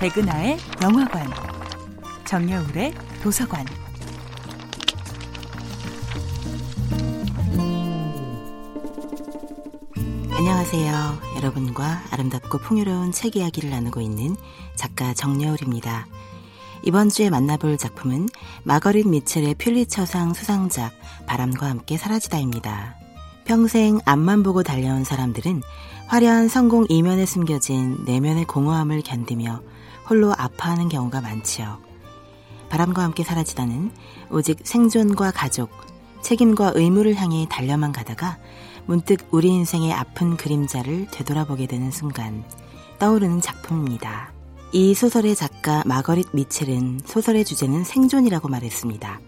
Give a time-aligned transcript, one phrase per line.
[0.00, 1.28] 백은하의 영화관,
[2.24, 3.66] 정여울의 도서관.
[10.30, 11.20] 안녕하세요.
[11.36, 14.36] 여러분과 아름답고 풍요로운 책 이야기를 나누고 있는
[14.74, 16.06] 작가 정여울입니다.
[16.82, 18.30] 이번 주에 만나볼 작품은
[18.62, 20.92] 마거릿 미첼의 퓰리처상 수상작
[21.26, 22.96] 바람과 함께 사라지다입니다.
[23.50, 25.62] 평생 앞만 보고 달려온 사람들은
[26.06, 29.60] 화려한 성공 이면에 숨겨진 내면의 공허함을 견디며
[30.08, 31.78] 홀로 아파하는 경우가 많지요.
[32.68, 33.90] 바람과 함께 사라지다는
[34.30, 35.68] 오직 생존과 가족,
[36.22, 38.38] 책임과 의무를 향해 달려만 가다가
[38.86, 42.44] 문득 우리 인생의 아픈 그림자를 되돌아보게 되는 순간
[43.00, 44.32] 떠오르는 작품입니다.
[44.70, 49.18] 이 소설의 작가 마거릿 미첼은 소설의 주제는 생존이라고 말했습니다.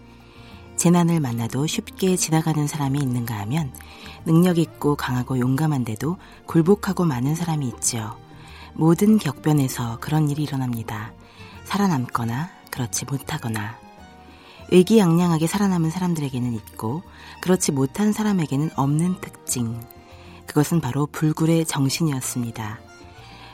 [0.75, 3.71] 재난을 만나도 쉽게 지나가는 사람이 있는가 하면
[4.25, 8.17] 능력 있고 강하고 용감한데도 굴복하고 많은 사람이 있지요.
[8.73, 11.13] 모든 격변에서 그런 일이 일어납니다.
[11.65, 13.77] 살아남거나 그렇지 못하거나
[14.71, 17.03] 의기양양하게 살아남은 사람들에게는 있고
[17.41, 19.79] 그렇지 못한 사람에게는 없는 특징.
[20.47, 22.79] 그것은 바로 불굴의 정신이었습니다.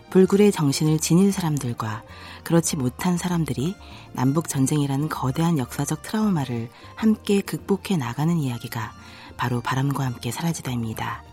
[0.09, 2.03] 불굴의 정신을 지닌 사람들과
[2.43, 3.75] 그렇지 못한 사람들이
[4.13, 8.91] 남북 전쟁이라는 거대한 역사적 트라우마를 함께 극복해 나가는 이야기가
[9.39, 11.23] 바로 바람과 함께 사라지다입니다.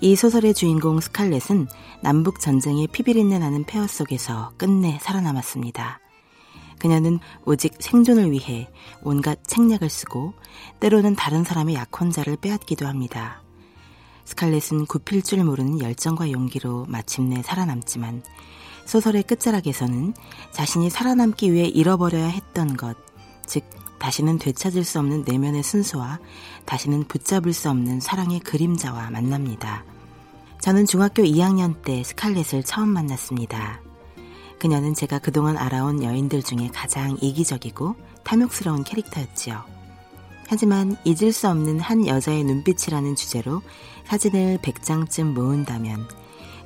[0.00, 1.68] 이 소설의 주인공 스칼렛은
[2.00, 6.00] 남북 전쟁의 피비린내 나는 폐허 속에서 끝내 살아남았습니다.
[6.78, 8.68] 그녀는 오직 생존을 위해
[9.02, 10.32] 온갖 책략을 쓰고
[10.80, 13.42] 때로는 다른 사람의 약혼자를 빼앗기도 합니다.
[14.24, 18.22] 스칼렛은 굽힐 줄 모르는 열정과 용기로 마침내 살아남지만
[18.86, 20.14] 소설의 끝자락에서는
[20.52, 22.96] 자신이 살아남기 위해 잃어버려야 했던 것,
[23.46, 23.62] 즉
[24.02, 26.18] 다시는 되찾을 수 없는 내면의 순수와
[26.64, 29.84] 다시는 붙잡을 수 없는 사랑의 그림자와 만납니다.
[30.60, 33.80] 저는 중학교 2학년 때 스칼렛을 처음 만났습니다.
[34.58, 39.62] 그녀는 제가 그동안 알아온 여인들 중에 가장 이기적이고 탐욕스러운 캐릭터였지요.
[40.48, 43.62] 하지만 잊을 수 없는 한 여자의 눈빛이라는 주제로
[44.06, 46.08] 사진을 100장쯤 모은다면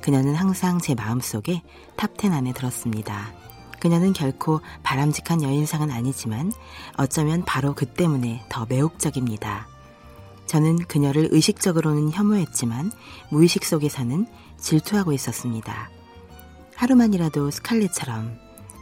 [0.01, 1.61] 그녀는 항상 제 마음속에
[1.97, 3.31] top 10 안에 들었습니다.
[3.79, 6.51] 그녀는 결코 바람직한 여인상은 아니지만
[6.97, 9.67] 어쩌면 바로 그 때문에 더 매혹적입니다.
[10.47, 12.91] 저는 그녀를 의식적으로는 혐오했지만
[13.29, 14.25] 무의식 속에서는
[14.57, 15.89] 질투하고 있었습니다.
[16.75, 18.37] 하루만이라도 스칼렛처럼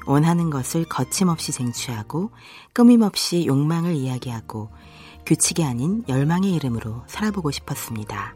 [0.05, 2.31] 원하는 것을 거침없이 쟁취하고
[2.73, 4.69] 끊임없이 욕망을 이야기하고
[5.25, 8.35] 규칙이 아닌 열망의 이름으로 살아보고 싶었습니다.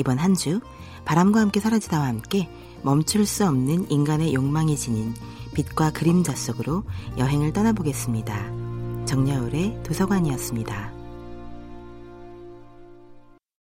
[0.00, 0.60] 이번 한 주
[1.04, 2.48] 바람과 함께 사라지다와 함께
[2.82, 5.14] 멈출 수 없는 인간의 욕망이 지닌
[5.54, 6.84] 빛과 그림자 속으로
[7.18, 9.04] 여행을 떠나보겠습니다.
[9.06, 10.99] 정여울의 도서관이었습니다.